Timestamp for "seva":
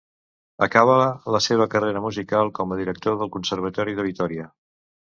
1.49-1.67